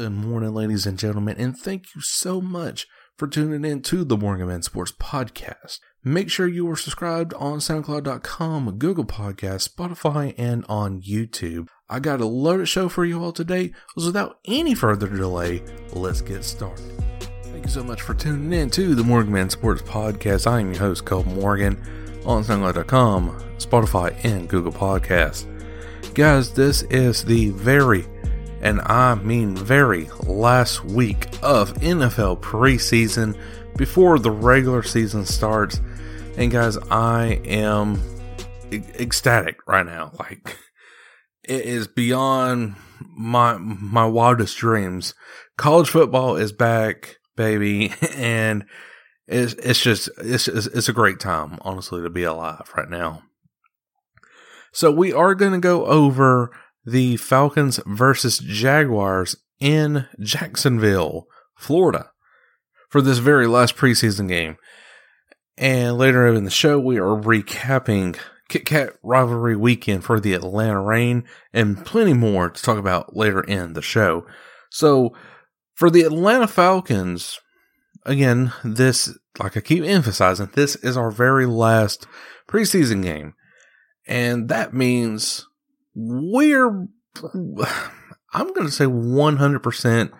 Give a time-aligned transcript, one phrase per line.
[0.00, 2.86] Good morning, ladies and gentlemen, and thank you so much
[3.18, 5.78] for tuning in to the Morgan Man Sports Podcast.
[6.02, 11.68] Make sure you are subscribed on SoundCloud.com, Google Podcasts, Spotify, and on YouTube.
[11.90, 13.74] I got a loaded show for you all today.
[13.98, 15.62] So without any further delay,
[15.92, 16.90] let's get started.
[17.42, 20.50] Thank you so much for tuning in to the Morgan Man Sports Podcast.
[20.50, 21.76] I am your host, Cole Morgan,
[22.24, 25.44] on SoundCloud.com, Spotify, and Google Podcasts.
[26.14, 28.06] Guys, this is the very,
[28.60, 33.38] and I mean very, last week of NFL preseason
[33.76, 35.80] before the regular season starts.
[36.36, 38.00] And guys, I am
[38.72, 40.12] ecstatic right now.
[40.18, 40.58] Like
[41.44, 42.76] it is beyond
[43.16, 45.14] my my wildest dreams.
[45.56, 48.64] College football is back, baby, and
[49.26, 53.22] it's it's just it's it's a great time, honestly, to be alive right now.
[54.72, 56.52] So we are going to go over
[56.84, 62.10] the Falcons versus Jaguars in Jacksonville, Florida,
[62.88, 64.56] for this very last preseason game.
[65.56, 68.18] And later in the show, we are recapping
[68.48, 73.42] Kit Kat rivalry weekend for the Atlanta Reign and plenty more to talk about later
[73.42, 74.26] in the show.
[74.70, 75.14] So,
[75.74, 77.38] for the Atlanta Falcons,
[78.04, 82.06] again, this, like I keep emphasizing, this is our very last
[82.48, 83.34] preseason game.
[84.06, 85.46] And that means
[85.94, 86.86] we're,
[88.32, 90.10] I'm going to say 100%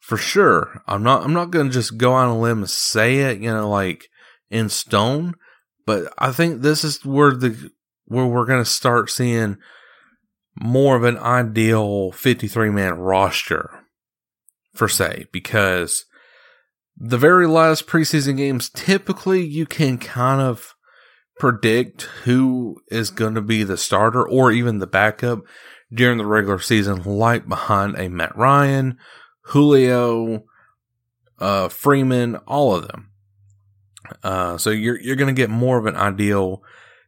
[0.00, 0.82] for sure.
[0.86, 3.52] I'm not, I'm not going to just go on a limb and say it, you
[3.52, 4.08] know, like,
[4.50, 5.34] in stone,
[5.84, 7.70] but I think this is where the
[8.06, 9.56] where we're going to start seeing
[10.54, 13.82] more of an ideal 53 man roster
[14.74, 16.04] for say because
[16.96, 20.75] the very last preseason games typically you can kind of
[21.38, 25.40] predict who is going to be the starter or even the backup
[25.92, 28.98] during the regular season like behind a Matt Ryan,
[29.42, 30.44] Julio,
[31.38, 33.10] uh, Freeman, all of them.
[34.22, 36.62] Uh, so you're you're going to get more of an ideal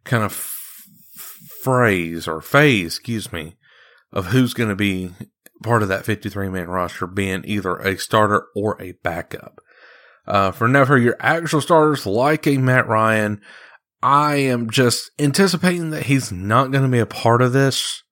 [0.04, 3.56] kind of f- phrase or phase, excuse me,
[4.12, 5.10] of who's going to be
[5.62, 9.60] part of that 53 man roster being either a starter or a backup.
[10.26, 13.40] Uh, for never your actual starters like a Matt Ryan,
[14.02, 18.02] I am just anticipating that he's not going to be a part of this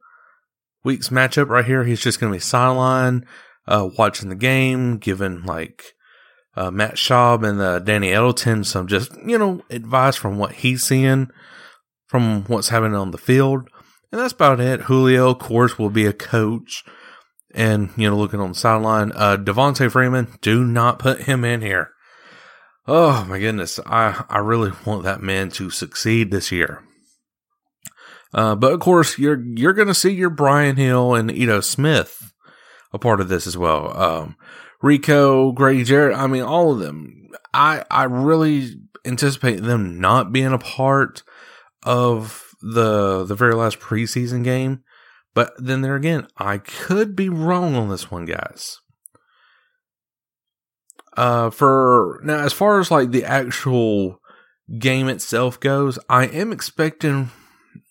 [0.84, 1.84] week's matchup right here.
[1.84, 3.24] He's just going to be sideline,
[3.66, 5.94] uh, watching the game, giving like
[6.56, 10.82] uh, Matt Schaub and uh, Danny Etling some just, you know, advice from what he's
[10.82, 11.30] seeing
[12.06, 13.68] from what's happening on the field.
[14.10, 14.82] And that's about it.
[14.82, 16.84] Julio, of course, will be a coach
[17.52, 19.12] and, you know, looking on the sideline.
[19.14, 21.90] Uh, Devonta Freeman, do not put him in here.
[22.88, 23.80] Oh my goodness.
[23.84, 26.82] I, I really want that man to succeed this year.
[28.32, 32.32] Uh, but of course, you're, you're going to see your Brian Hill and Ito Smith
[32.92, 33.96] a part of this as well.
[34.00, 34.36] Um,
[34.82, 37.28] Rico, Grady Jarrett, I mean, all of them.
[37.52, 41.22] I, I really anticipate them not being a part
[41.82, 44.82] of the, the very last preseason game.
[45.34, 48.78] But then there again, I could be wrong on this one, guys.
[51.16, 54.20] Uh, for now, as far as like the actual
[54.78, 57.30] game itself goes, I am expecting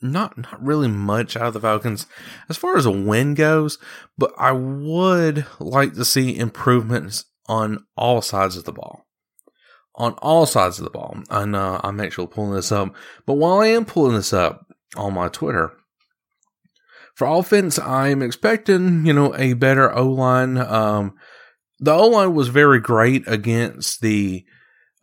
[0.01, 2.05] not not really much out of the Falcons
[2.49, 3.77] as far as a win goes,
[4.17, 9.05] but I would like to see improvements on all sides of the ball.
[9.95, 11.19] On all sides of the ball.
[11.29, 12.93] And uh, I'm actually pulling this up.
[13.25, 14.65] But while I am pulling this up
[14.97, 15.71] on my Twitter,
[17.15, 20.57] for offense, I'm expecting, you know, a better O line.
[20.57, 21.13] Um,
[21.79, 24.45] the O line was very great against the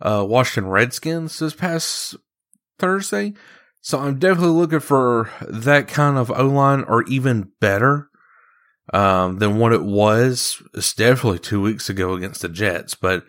[0.01, 2.17] uh, Washington Redskins this past
[2.79, 3.35] Thursday.
[3.81, 8.09] So I'm definitely looking for that kind of O line or even better
[8.93, 10.63] um, than what it was.
[10.75, 12.95] It's definitely two weeks ago against the Jets.
[12.95, 13.25] But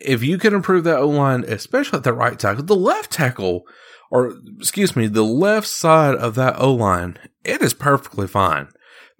[0.00, 3.62] if you can improve that O line, especially at the right tackle, the left tackle,
[4.10, 8.68] or excuse me, the left side of that O line, it is perfectly fine.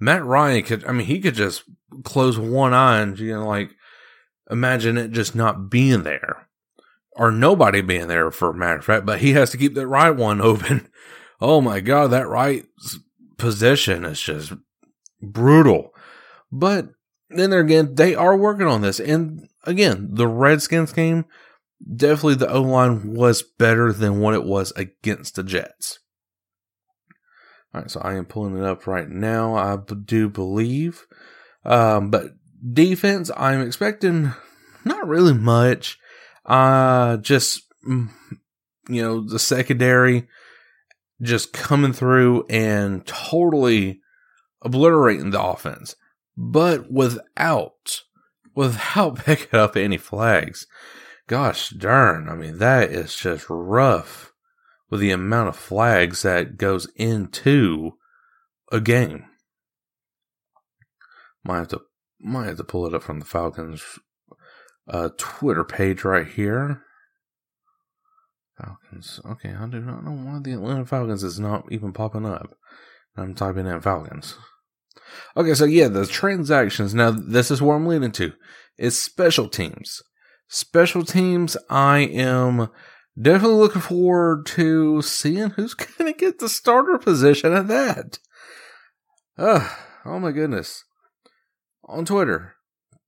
[0.01, 1.63] Matt Ryan could, I mean, he could just
[2.05, 3.71] close one eye and, you know, like
[4.51, 6.49] imagine it just not being there
[7.13, 9.87] or nobody being there for a matter of fact, but he has to keep that
[9.87, 10.89] right one open.
[11.41, 12.65] Oh my God, that right
[13.37, 14.53] position is just
[15.23, 15.95] brutal.
[16.51, 16.89] But
[17.29, 19.01] then there again, they are working on this.
[19.01, 21.25] And again, the Redskins game,
[21.95, 26.01] definitely the O line was better than what it was against the Jets.
[27.73, 29.55] All right, so I am pulling it up right now.
[29.55, 31.07] I do believe.
[31.65, 32.33] Um, but
[32.73, 34.33] defense, I'm expecting
[34.85, 35.99] not really much.
[36.45, 38.09] Uh, just, mm,
[38.89, 40.27] you know, the secondary
[41.23, 44.01] just coming through and totally
[44.63, 45.95] obliterating the offense,
[46.37, 48.03] but without,
[48.55, 50.67] without picking up any flags.
[51.29, 52.29] Gosh darn.
[52.29, 54.30] I mean, that is just rough
[54.91, 57.93] with the amount of flags that goes into
[58.73, 59.25] a game.
[61.45, 61.81] Might have to,
[62.21, 63.83] might have to pull it up from the Falcons
[64.89, 66.83] uh, Twitter page right here.
[68.59, 69.21] Falcons.
[69.25, 72.55] Okay, I do not know why the Atlanta Falcons is not even popping up.
[73.17, 74.37] I'm typing in Falcons.
[75.37, 76.95] Okay, so yeah, the transactions.
[76.95, 78.33] Now, this is where I'm leading to.
[78.79, 80.03] Is special teams.
[80.49, 82.69] Special teams, I am
[83.21, 88.19] definitely looking forward to seeing who's going to get the starter position at that.
[89.39, 89.69] Uh,
[90.05, 90.85] oh my goodness.
[91.85, 92.55] On Twitter,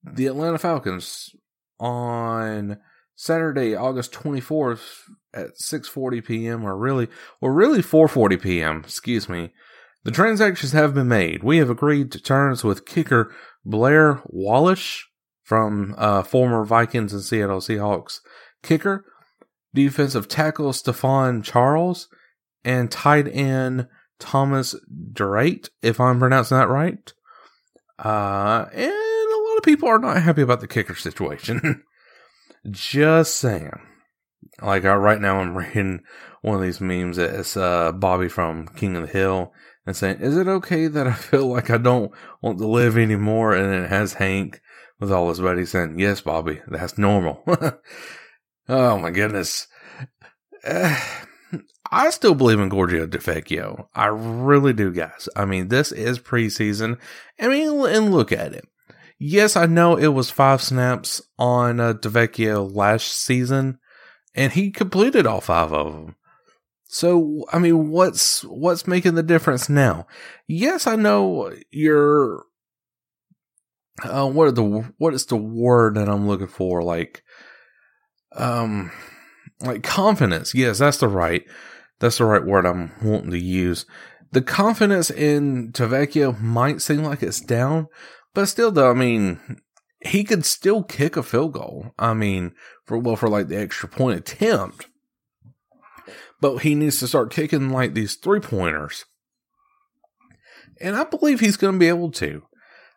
[0.02, 1.30] the Atlanta Falcons
[1.78, 2.78] on
[3.14, 4.82] Saturday, August 24th
[5.34, 6.64] at 6:40 p.m.
[6.64, 7.08] or really
[7.40, 9.52] or really 4:40 p.m., excuse me.
[10.04, 11.44] The transactions have been made.
[11.44, 13.32] We have agreed to terms with kicker
[13.64, 15.04] Blair Walsh
[15.44, 18.18] from uh, former Vikings and Seattle Seahawks
[18.62, 19.04] kicker,
[19.74, 22.08] defensive tackle Stefan Charles,
[22.64, 23.88] and tight end
[24.18, 24.74] Thomas
[25.12, 27.12] Duarte, if I'm pronouncing that right.
[27.98, 31.82] Uh, and a lot of people are not happy about the kicker situation.
[32.70, 33.80] Just saying.
[34.60, 36.00] Like uh, right now, I'm reading
[36.42, 37.18] one of these memes.
[37.18, 39.52] It's uh, Bobby from King of the Hill
[39.86, 43.54] and saying, "Is it okay that I feel like I don't want to live anymore?"
[43.54, 44.60] And it has Hank
[45.00, 47.42] with all his buddies saying, "Yes, Bobby, that's normal."
[48.68, 49.66] Oh my goodness.
[50.64, 50.98] Uh,
[51.90, 53.86] I still believe in Giorgio Tavecchio.
[53.94, 55.28] I really do, guys.
[55.36, 56.98] I mean, this is preseason.
[57.38, 58.64] I mean, and look at it.
[59.18, 63.78] Yes, I know it was five snaps on uh, Tavecchio last season,
[64.34, 66.16] and he completed all five of them.
[66.86, 70.06] So, I mean, what's what's making the difference now?
[70.48, 72.44] Yes, I know you're.
[74.02, 76.82] Uh, what are the what is the word that I'm looking for?
[76.82, 77.22] Like,
[78.36, 78.90] um,
[79.60, 80.54] like confidence.
[80.54, 81.44] Yes, that's the right.
[82.00, 83.86] That's the right word I'm wanting to use.
[84.32, 87.86] The confidence in Tavecchio might seem like it's down,
[88.34, 89.60] but still, though, I mean,
[90.00, 91.92] he could still kick a field goal.
[91.98, 92.54] I mean,
[92.86, 94.86] for well, for like the extra point attempt,
[96.40, 99.04] but he needs to start kicking like these three pointers,
[100.80, 102.42] and I believe he's going to be able to.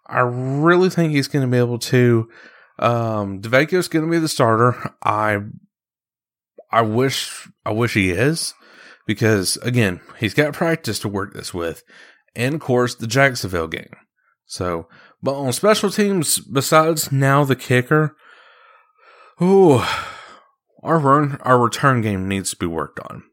[0.08, 2.30] I really think he's going to be able to.
[2.78, 4.94] Um, Tavecchio's going to be the starter.
[5.04, 5.40] I,
[6.72, 8.54] I wish, I wish he is
[9.06, 11.84] because again, he's got practice to work this with,
[12.36, 13.96] and of course the Jacksonville game.
[14.46, 14.88] So,
[15.22, 18.16] but on special teams, besides now the kicker,
[19.42, 19.82] ooh,
[20.84, 23.24] our run, our return game needs to be worked on.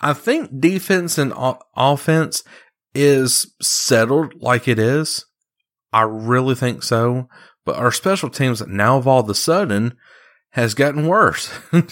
[0.00, 1.32] I think defense and
[1.76, 2.44] offense
[2.94, 5.24] is settled like it is.
[5.92, 7.28] I really think so.
[7.68, 9.94] But our special teams now of all of a sudden
[10.52, 11.52] has gotten worse.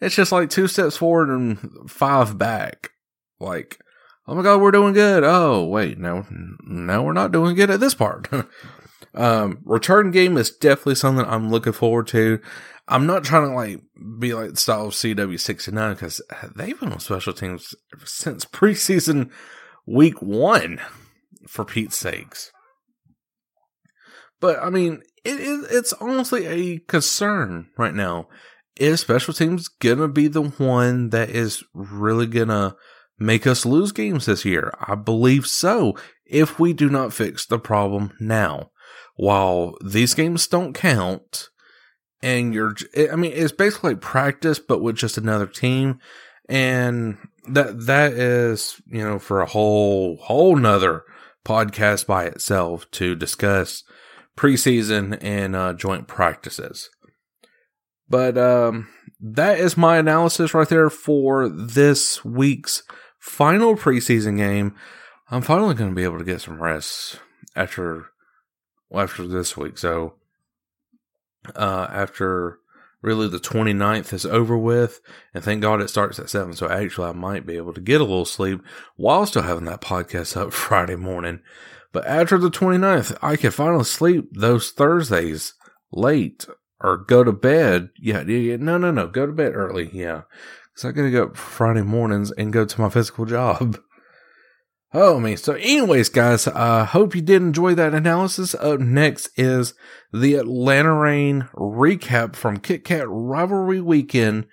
[0.00, 2.90] It's just like two steps forward and five back.
[3.40, 3.80] Like,
[4.26, 5.24] oh my god, we're doing good.
[5.24, 6.24] Oh wait, no,
[6.64, 8.28] no, we're not doing good at this part.
[9.14, 12.40] um, return game is definitely something I'm looking forward to.
[12.86, 13.80] I'm not trying to like
[14.18, 16.22] be like the style of CW69 because
[16.54, 17.74] they've been on special teams
[18.04, 19.30] since preseason
[19.84, 20.80] week one,
[21.48, 22.52] for Pete's sakes.
[24.40, 28.28] But I mean, it is it's honestly a concern right now
[28.76, 32.76] is special teams gonna be the one that is really gonna
[33.18, 34.72] make us lose games this year?
[34.80, 38.70] I believe so, if we do not fix the problem now.
[39.16, 41.48] While these games don't count,
[42.22, 42.76] and you're,
[43.10, 45.98] I mean, it's basically like practice, but with just another team.
[46.48, 47.18] And
[47.48, 51.02] that, that is, you know, for a whole, whole nother
[51.44, 53.82] podcast by itself to discuss
[54.38, 56.88] preseason and uh, joint practices.
[58.08, 58.88] But um,
[59.20, 62.82] that is my analysis right there for this week's
[63.18, 64.74] final preseason game.
[65.30, 67.20] I'm finally going to be able to get some rest
[67.54, 68.06] after
[68.94, 69.76] after this week.
[69.76, 70.14] So
[71.54, 72.58] uh, after
[73.02, 75.00] really the 29th is over with,
[75.34, 76.54] and thank God it starts at 7.
[76.54, 78.62] So actually, I might be able to get a little sleep
[78.96, 81.40] while still having that podcast up Friday morning.
[81.92, 85.54] But after the 29th, I can finally sleep those Thursdays
[85.90, 86.46] late
[86.80, 87.90] or go to bed.
[87.98, 89.90] Yeah, yeah, no, no, no, go to bed early.
[89.92, 90.22] Yeah.
[90.74, 93.78] Because I got to go up Friday mornings and go to my physical job.
[94.94, 95.36] Oh me.
[95.36, 98.54] So, anyways, guys, I uh, hope you did enjoy that analysis.
[98.54, 99.74] Up next is
[100.14, 104.46] the Atlanta Reign recap from Kit Kat Rivalry Weekend.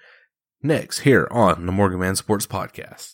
[0.61, 3.13] Next, here on the Morgan Man Sports Podcast.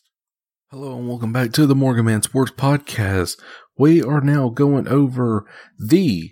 [0.72, 3.38] Hello and welcome back to the Morgan Man Sports Podcast.
[3.78, 5.46] We are now going over
[5.78, 6.32] the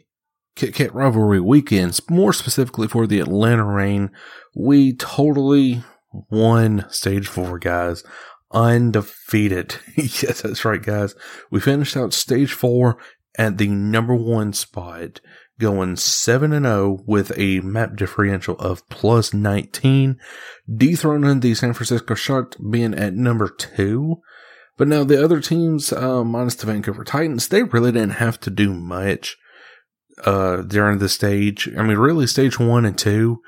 [0.55, 4.11] Kit Kat Rivalry Weekend, more specifically for the Atlanta Reign.
[4.55, 5.83] We totally
[6.31, 8.05] won stage four, guys
[8.51, 9.75] undefeated.
[9.97, 11.15] yes, that's right, guys.
[11.51, 12.97] We finished out stage four
[13.37, 15.19] at the number one spot,
[15.59, 20.17] going 7 and 0 with a map differential of plus 19,
[20.73, 24.21] dethroning the San Francisco Shock being at number two.
[24.77, 28.49] But now the other teams, uh, minus the Vancouver Titans, they really didn't have to
[28.49, 29.37] do much
[30.25, 31.69] uh, during the stage.
[31.77, 33.41] I mean, really, stage one and two,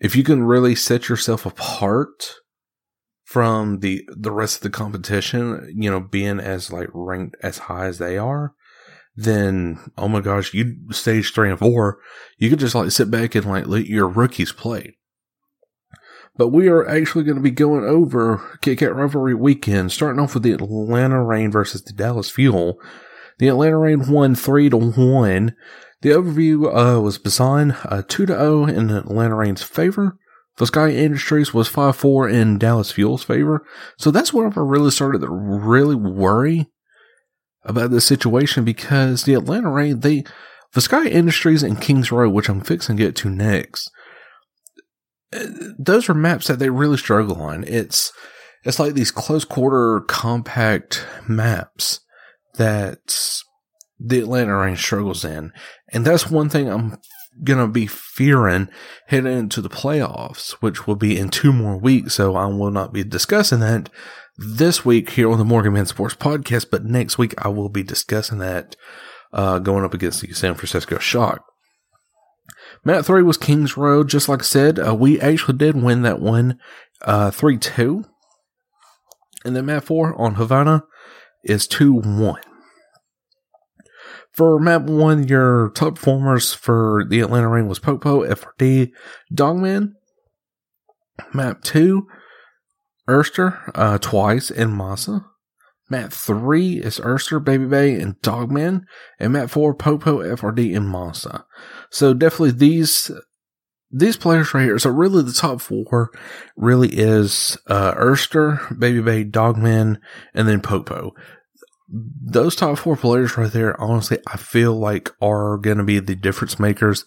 [0.00, 2.36] if you can really set yourself apart
[3.24, 7.86] from the the rest of the competition, you know, being as like ranked as high
[7.86, 8.54] as they are,
[9.22, 11.98] then oh my gosh, you stage three and four,
[12.38, 14.96] you could just like sit back and like let your rookies play.
[16.36, 20.34] But we are actually going to be going over Kit Kat Rivalry Weekend, starting off
[20.34, 22.80] with the Atlanta Reign versus the Dallas Fuel.
[23.38, 25.54] The Atlanta Reign won three to one.
[26.02, 30.16] The overview uh, was Busan uh, two to zero in Atlanta Reign's favor.
[30.56, 33.64] The Sky Industries was 5-4 in Dallas Fuel's favor.
[33.96, 36.66] So that's where I really started to really worry
[37.64, 40.24] about this situation because the Atlanta Reign, they,
[40.72, 43.90] the Sky Industries and Kings Row, which I'm fixing to get to next,
[45.78, 47.64] those are maps that they really struggle on.
[47.64, 48.12] It's,
[48.64, 52.00] it's like these close quarter compact maps
[52.54, 53.42] that
[53.98, 55.52] the Atlanta Reign struggles in.
[55.92, 56.98] And that's one thing I'm
[57.44, 58.68] going to be fearing
[59.06, 62.14] heading into the playoffs, which will be in two more weeks.
[62.14, 63.88] So I will not be discussing that
[64.40, 67.82] this week here on the Morgan Man Sports Podcast, but next week I will be
[67.82, 68.74] discussing that
[69.32, 71.44] uh, going up against the San Francisco Shock.
[72.82, 74.02] Map 3 was Kings Row.
[74.02, 76.58] Just like I said, uh, we actually did win that one
[77.02, 78.04] uh, 3 2.
[79.44, 80.84] And then map 4 on Havana
[81.44, 82.40] is 2 1.
[84.32, 88.90] For map one, your top performers for the Atlanta Reign was Pokpo, FRD,
[89.34, 89.94] Dogman.
[91.34, 92.06] Map two,
[93.10, 95.24] Erster, uh, twice, in Masa.
[95.88, 98.86] Map three is Erster, Baby Bay, and Dogman.
[99.18, 101.44] And map four, Pokpo, FRD, and Masa.
[101.90, 103.10] So definitely these
[103.92, 104.78] these players right here.
[104.78, 106.10] So really the top four
[106.56, 109.98] really is uh Erster, Baby Bay, Dogman,
[110.32, 111.10] and then Pokpo
[111.90, 116.14] those top four players right there, honestly, I feel like are going to be the
[116.14, 117.04] difference makers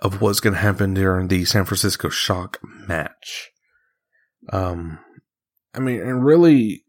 [0.00, 3.50] of what's going to happen during the San Francisco Shock match.
[4.52, 4.98] Um,
[5.74, 6.84] I mean, and really,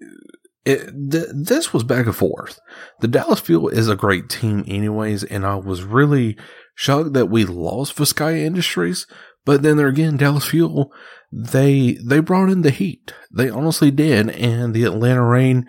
[0.65, 2.59] it, th- this was back and forth.
[3.01, 6.37] The Dallas Fuel is a great team, anyways, and I was really
[6.75, 9.05] shocked that we lost Sky Industries.
[9.45, 10.91] But then there again, Dallas Fuel,
[11.31, 13.13] they they brought in the heat.
[13.35, 15.65] They honestly did, and the Atlanta Reign,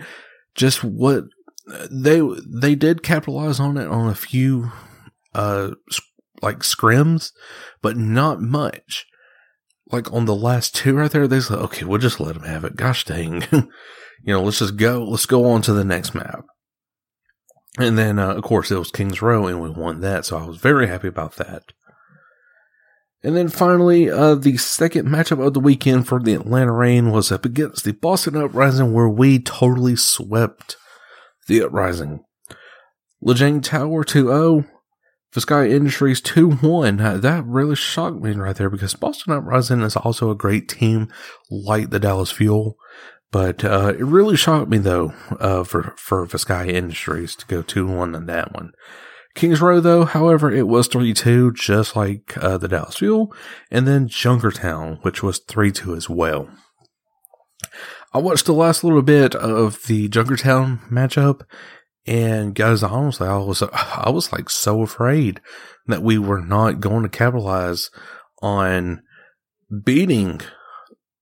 [0.55, 1.25] just what
[1.91, 4.73] they they did capitalize on it on a few
[5.35, 5.71] uh
[6.43, 7.33] like scrims,
[7.83, 9.07] but not much.
[9.93, 12.65] Like on the last two right there, they said, okay, we'll just let them have
[12.65, 12.77] it.
[12.77, 13.43] Gosh dang.
[13.53, 13.69] you
[14.27, 16.45] know, let's just go, let's go on to the next map.
[17.79, 20.27] And then, uh, of course, it was Kings Row and we won that.
[20.27, 21.73] So I was very happy about that.
[23.23, 27.31] And then finally, uh, the second matchup of the weekend for the Atlanta Reign was
[27.31, 30.77] up against the Boston Uprising, where we totally swept
[31.47, 32.25] the Uprising.
[33.23, 34.05] Lijiang Tower
[35.35, 35.41] 2-0.
[35.41, 37.21] Sky Industries 2-1.
[37.21, 41.09] That really shocked me right there because Boston Uprising is also a great team
[41.51, 42.77] like the Dallas Fuel.
[43.33, 47.87] But uh, it really shocked me though uh, for for Sky Industries to go two
[47.87, 48.73] one on that one.
[49.35, 53.33] Kings Row though, however, it was three two, just like uh, the Dallas Fuel,
[53.71, 56.49] and then Junkertown, which was three two as well.
[58.13, 61.43] I watched the last little bit of the Junkertown matchup,
[62.07, 65.41] And guys, honestly, I was, I was like so afraid
[65.87, 67.91] that we were not going to capitalize
[68.43, 69.03] on
[69.85, 70.41] beating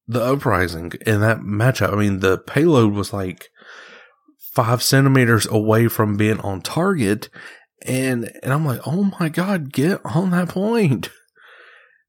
[0.07, 1.93] the uprising in that matchup.
[1.93, 3.49] I mean, the payload was like
[4.53, 7.29] five centimeters away from being on target.
[7.83, 11.11] And, and I'm like, oh my God, get on that point.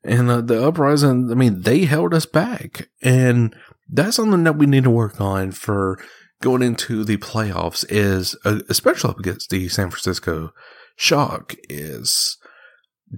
[0.03, 2.87] And uh, the uprising, I mean, they held us back.
[3.01, 3.55] And
[3.89, 5.99] that's something that we need to work on for
[6.41, 10.53] going into the playoffs is, uh, especially up against the San Francisco
[10.95, 12.37] Shock, is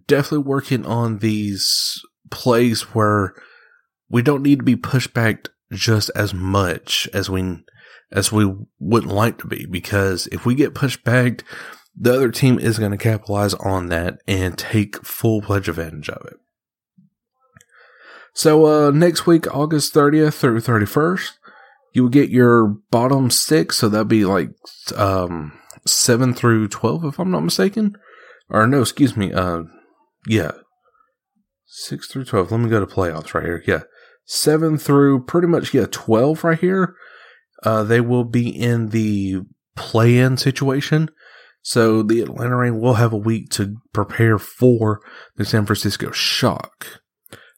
[0.08, 3.34] definitely working on these plays where
[4.10, 7.64] we don't need to be pushed back just as much as we
[8.12, 9.66] as we wouldn't like to be.
[9.66, 11.44] Because if we get pushed back
[11.96, 16.26] the other team is going to capitalize on that and take full pledge advantage of
[16.26, 16.38] it.
[18.34, 21.32] So uh next week august 30th through 31st
[21.94, 24.50] you will get your bottom six so that'd be like
[24.96, 27.96] um 7 through 12 if i'm not mistaken
[28.50, 29.64] or no excuse me uh
[30.28, 30.52] yeah
[31.66, 33.82] 6 through 12 let me go to playoffs right here yeah
[34.26, 36.96] 7 through pretty much, yeah, 12 right here.
[37.64, 39.42] Uh, they will be in the
[39.76, 41.10] play in situation.
[41.62, 45.02] So the Atlanta Reign will have a week to prepare for
[45.36, 47.01] the San Francisco Shock.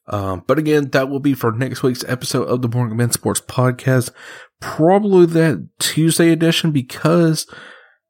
[0.07, 3.41] Um, but again, that will be for next week's episode of the Morgan Man Sports
[3.41, 4.12] Podcast.
[4.60, 7.48] Probably that Tuesday edition because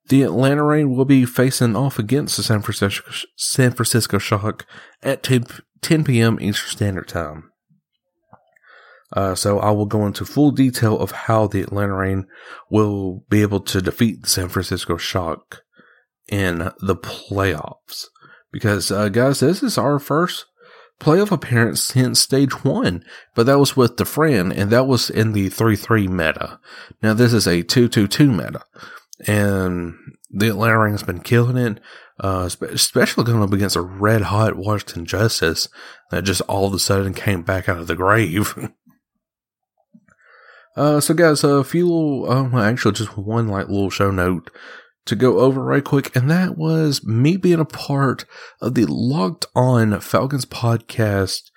[0.08, 4.66] the Atlanta Reign will be facing off against the San Francisco, San Francisco Shock
[5.02, 5.46] at 10,
[5.82, 6.40] 10 p.m.
[6.42, 7.52] Eastern Standard Time.
[9.16, 12.26] Uh, so I will go into full detail of how the Atlanta Reign
[12.72, 15.62] will be able to defeat the San Francisco Shock
[16.28, 18.06] in the playoffs.
[18.52, 20.46] Because, uh, guys, this is our first
[21.00, 23.04] playoff appearance since stage one,
[23.36, 26.60] but that was with the friend, and that was in the 3-3 meta.
[27.02, 28.64] Now this is a 2-2-2 meta,
[29.28, 29.96] and
[30.30, 31.80] the Atlanta Reign has been killing it,
[32.20, 35.68] uh, especially going up against a red hot Washington Justice
[36.12, 38.54] that just all of a sudden came back out of the grave.
[40.76, 44.50] Uh, so guys, a few little, uh, well, actually just one like little show note
[45.06, 48.26] to go over right quick, and that was me being a part
[48.62, 51.52] of the Locked On Falcons podcast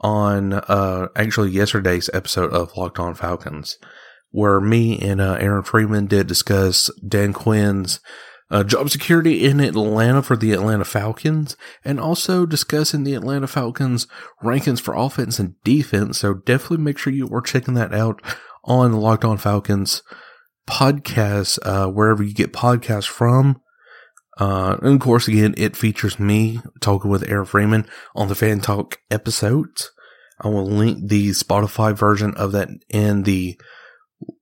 [0.00, 3.78] on, uh, actually yesterday's episode of Locked On Falcons,
[4.30, 8.00] where me and, uh, Aaron Freeman did discuss Dan Quinn's,
[8.50, 14.08] uh, job security in Atlanta for the Atlanta Falcons, and also discussing the Atlanta Falcons
[14.42, 16.18] rankings for offense and defense.
[16.18, 18.20] So definitely make sure you are checking that out
[18.64, 20.02] on Locked On Falcons
[20.70, 23.60] podcast, uh, wherever you get podcasts from.
[24.38, 28.60] Uh, and of course, again, it features me talking with Aaron Freeman on the Fan
[28.60, 29.90] Talk episodes.
[30.40, 33.60] I will link the Spotify version of that in the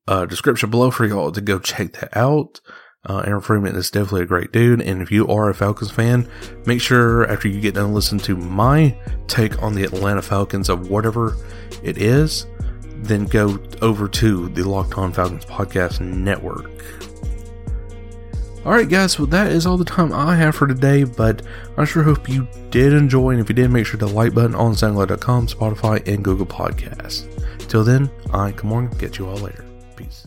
[0.07, 2.61] uh, description below for y'all to go check that out.
[3.05, 4.83] Uh, Aaron Freeman is definitely a great dude.
[4.83, 6.29] And if you are a Falcons fan,
[6.67, 10.91] make sure after you get done listening to my take on the Atlanta Falcons of
[10.91, 11.37] whatever
[11.83, 12.47] it is,
[13.05, 16.71] then go over to the Locked On Falcons Podcast Network.
[18.67, 21.43] Alright, guys, well, that is all the time I have for today, but
[21.77, 23.31] I sure hope you did enjoy.
[23.31, 27.27] And if you did, make sure to like button on SoundCloud.com, Spotify, and Google Podcasts.
[27.69, 29.65] Till then, I, on, get you all later.
[29.97, 30.27] Peace.